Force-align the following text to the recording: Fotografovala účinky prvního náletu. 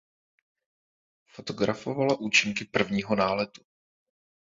Fotografovala 1.29 2.19
účinky 2.19 2.65
prvního 2.65 3.15
náletu. 3.15 3.63